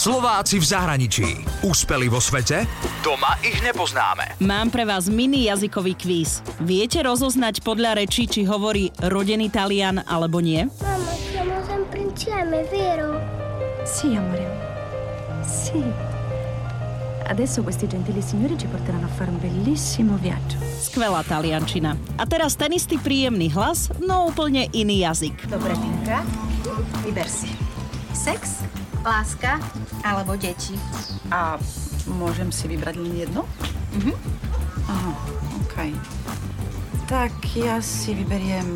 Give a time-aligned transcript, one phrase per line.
[0.00, 1.28] Slováci v zahraničí.
[1.60, 2.64] Úspeli vo svete?
[3.04, 4.40] Doma ich nepoznáme.
[4.40, 6.40] Mám pre vás mini jazykový kvíz.
[6.56, 10.64] Viete rozoznať podľa rečí, či hovorí rodený Talian alebo nie?
[10.80, 13.12] Mamma, siamo sempre insieme, vero?
[13.84, 14.48] Sì, amore.
[15.44, 15.84] Sì.
[17.28, 20.56] Adesso questi gentili signori ci porteranno a fare un bellissimo viaggio.
[20.80, 21.92] Skvelá taliančina.
[22.16, 25.44] A teraz ten istý príjemný hlas, no úplne iný jazyk.
[25.44, 26.24] Dobre, Tinka.
[27.04, 27.52] Vyber si.
[28.16, 28.64] Sex,
[29.04, 29.60] láska
[30.04, 30.76] alebo deti.
[31.32, 31.56] A
[32.06, 33.42] môžem si vybrať len jedno?
[33.96, 34.12] Mhm.
[34.90, 35.12] Aha,
[35.64, 35.90] okej.
[37.06, 38.66] Tak ja si vyberiem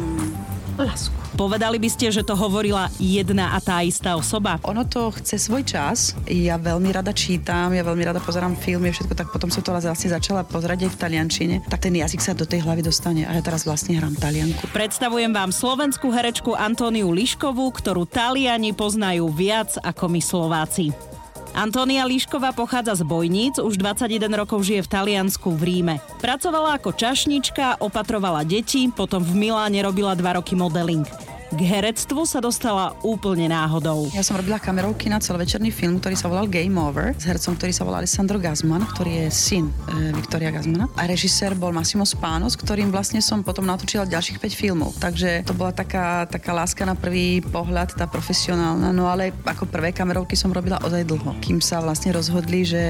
[0.83, 1.15] lásku.
[1.35, 4.63] Povedali by ste, že to hovorila jedna a tá istá osoba?
[4.63, 6.15] Ono to chce svoj čas.
[6.31, 10.15] Ja veľmi rada čítam, ja veľmi rada pozerám filmy, všetko, tak potom som to vlastne
[10.15, 11.55] začala pozerať aj v taliančine.
[11.67, 14.71] Tak ten jazyk sa do tej hlavy dostane a ja teraz vlastne hrám talianku.
[14.71, 21.14] Predstavujem vám slovenskú herečku Antóniu Liškovú, ktorú Taliani poznajú viac ako my Slováci.
[21.55, 25.95] Antónia Líšková pochádza z Bojníc, už 21 rokov žije v Taliansku v Ríme.
[26.19, 31.07] Pracovala ako čašnička, opatrovala deti, potom v Miláne robila dva roky modeling.
[31.55, 34.11] K herectvu sa dostala úplne náhodou.
[34.11, 37.71] Ja som robila kamerovky na celovečerný film, ktorý sa volal Game Over, s hercom, ktorý
[37.71, 40.91] sa volal Alessandro Gazman, ktorý je syn e, Viktoria Gazmana.
[40.99, 44.99] A režisér bol Massimo Spano, s ktorým vlastne som potom natočila ďalších 5 filmov.
[44.99, 48.91] Takže to bola taká, taká láska na prvý pohľad, tá profesionálna.
[48.91, 52.87] No ale ako prvé kamerovky som robila ozaj dlho, kým sa vlastne rozhodli, že,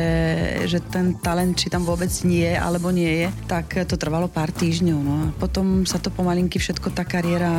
[0.64, 4.48] že ten talent, či tam vôbec nie je alebo nie je, tak to trvalo pár
[4.56, 4.98] týždňov.
[5.04, 7.52] No a potom sa to pomalinky všetko tá kariéra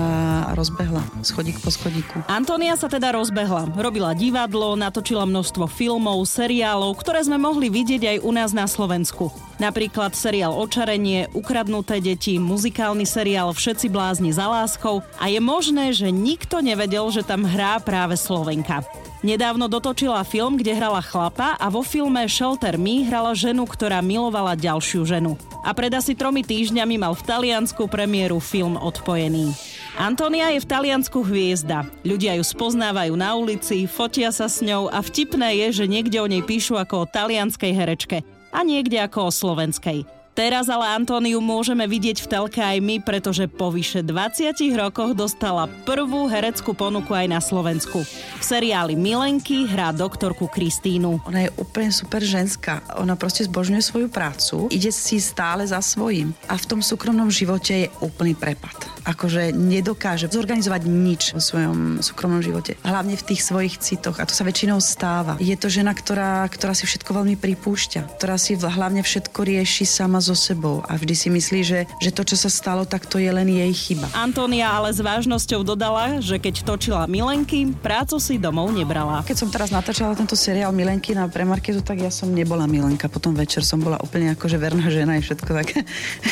[0.57, 2.15] rozbehla rozbehla, schodík po schodíku.
[2.31, 3.75] Antonia sa teda rozbehla.
[3.75, 9.31] Robila divadlo, natočila množstvo filmov, seriálov, ktoré sme mohli vidieť aj u nás na Slovensku.
[9.59, 16.11] Napríklad seriál Očarenie, Ukradnuté deti, muzikálny seriál Všetci blázni za láskou a je možné, že
[16.11, 18.83] nikto nevedel, že tam hrá práve Slovenka.
[19.23, 24.53] Nedávno dotočila film, kde hrala chlapa a vo filme Shelter Me hrala ženu, ktorá milovala
[24.53, 25.33] ďalšiu ženu.
[25.65, 29.64] A pred asi tromi týždňami mal v Taliansku premiéru film Odpojený.
[29.95, 31.87] Antonia je v Taliansku hviezda.
[32.03, 36.27] Ľudia ju spoznávajú na ulici, fotia sa s ňou a vtipné je, že niekde o
[36.27, 38.19] nej píšu ako o talianskej herečke
[38.51, 40.14] a niekde ako o slovenskej.
[40.35, 45.71] Teraz ale Antóniu môžeme vidieť v telke aj my, pretože po vyše 20 rokoch dostala
[45.87, 48.03] prvú hereckú ponuku aj na Slovensku.
[48.03, 51.23] V seriáli Milenky hrá doktorku Kristínu.
[51.23, 52.83] Ona je úplne super ženská.
[52.99, 57.87] Ona proste zbožňuje svoju prácu, ide si stále za svojím a v tom súkromnom živote
[57.87, 58.75] je úplný prepad.
[59.07, 62.75] Akože nedokáže zorganizovať nič vo svojom súkromnom živote.
[62.83, 65.39] Hlavne v tých svojich citoch a to sa väčšinou stáva.
[65.39, 70.24] Je to žena, ktorá, ktorá si všetko veľmi pripúšťa, ktorá si hlavne všetko rieši sama
[70.25, 73.29] so sebou a vždy si myslí, že, že to, čo sa stalo, tak to je
[73.29, 74.09] len jej chyba.
[74.17, 79.21] Antónia ale s vážnosťou dodala, že keď točila Milenky, prácu si domov nebrala.
[79.21, 83.05] Keď som teraz natáčala tento seriál Milenky na premarketu, tak ja som nebola Milenka.
[83.05, 85.67] Potom večer som bola úplne akože verná žena a všetko tak.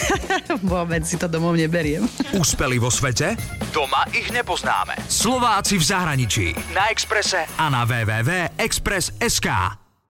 [0.73, 2.09] Vôbec si to domov neberiem.
[2.33, 3.37] Úspeli vo svete?
[3.69, 4.97] Doma ich nepoznáme.
[5.05, 6.47] Slováci v zahraničí.
[6.73, 9.82] Na Exprese a na www.express.sk.